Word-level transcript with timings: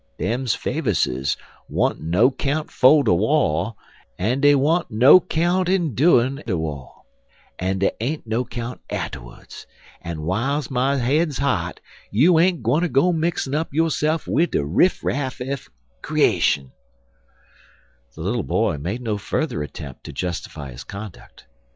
Dem 0.17 0.47
Favers's 0.47 1.37
wa'n't 1.69 2.01
no 2.01 2.31
'count 2.31 2.71
'fo' 2.71 3.03
de 3.03 3.13
war, 3.13 3.75
en 4.17 4.41
dey 4.41 4.55
wa'n't 4.55 4.89
no 4.89 5.19
'count 5.19 5.69
endurin' 5.69 6.39
er 6.39 6.43
de 6.47 6.57
war, 6.57 7.03
en 7.59 7.77
dey 7.77 7.91
ain't 7.99 8.25
no 8.25 8.43
'count 8.43 8.81
atterwards, 8.89 9.67
en 10.03 10.17
w'iles 10.17 10.71
my 10.71 10.95
head's 10.95 11.37
hot 11.37 11.79
you 12.09 12.39
ain't 12.39 12.63
gwineter 12.63 12.87
go 12.91 13.13
mixin' 13.13 13.53
up 13.53 13.71
yo'se'f 13.71 14.25
wid 14.25 14.49
de 14.49 14.65
riff 14.65 15.03
raff 15.03 15.39
er 15.39 15.57
creashun." 16.01 16.71
The 18.15 18.21
little 18.21 18.41
boy 18.41 18.79
made 18.79 19.03
no 19.03 19.19
further 19.19 19.61
attempt 19.61 20.03
to 20.05 20.11
justify 20.13 20.71
his 20.71 20.83
conduct. 20.83 21.45